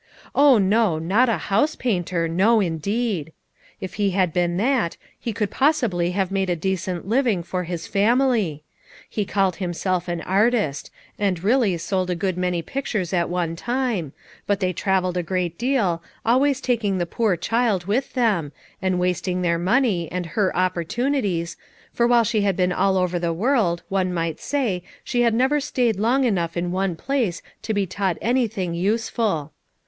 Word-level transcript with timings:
Oh, 0.33 0.57
no, 0.57 0.97
not 0.97 1.29
a 1.29 1.33
7iou5e 1.33 1.77
painter, 1.77 2.27
no 2.27 2.59
indeed! 2.59 3.33
if 3.79 3.93
he 4.01 4.09
had 4.17 4.33
been 4.33 4.57
that, 4.57 4.97
he 5.19 5.31
could 5.31 5.51
probably 5.51 6.09
have 6.09 6.31
made 6.31 6.49
a 6.49 6.55
decent 6.55 7.07
living 7.07 7.43
for 7.43 7.65
his 7.65 7.85
family. 7.85 8.63
He 9.07 9.25
called 9.25 9.57
himself 9.57 10.07
an 10.07 10.21
artist, 10.21 10.89
and 11.19 11.43
really 11.43 11.77
sold 11.77 12.09
a 12.09 12.15
good 12.15 12.35
many 12.35 12.63
pictures 12.63 13.13
at 13.13 13.29
one 13.29 13.55
time; 13.55 14.13
but 14.47 14.59
they 14.59 14.73
traveled 14.73 15.17
a 15.17 15.21
great 15.21 15.55
deal, 15.59 16.01
always 16.25 16.61
taking 16.61 16.97
the 16.97 17.05
poor 17.05 17.37
child 17.37 17.85
with 17.85 18.05
FOUR 18.07 18.21
MOTHERS 18.23 18.45
AT 18.47 18.49
CHAUTAUQUA 18.49 18.91
259 18.91 18.91
them, 18.91 18.95
and 18.95 18.99
wasting 18.99 19.41
their 19.43 19.59
money 19.59 20.11
and 20.11 20.25
her 20.25 20.51
oppor 20.55 20.83
tunities, 20.83 21.57
for 21.93 22.07
while 22.07 22.23
she 22.23 22.41
had 22.41 22.55
been 22.57 22.71
all 22.73 22.97
over 22.97 23.19
the 23.19 23.31
world, 23.31 23.83
one 23.87 24.11
might 24.11 24.39
say, 24.39 24.81
she 25.03 25.21
had 25.21 25.35
never 25.35 25.59
stayed 25.59 25.97
long 25.99 26.23
enough 26.23 26.57
in 26.57 26.71
one 26.71 26.95
place 26.95 27.43
to 27.61 27.71
he 27.75 27.85
taught 27.85 28.17
anything 28.19 28.73
use° 28.73 29.07
ful. 29.11 29.51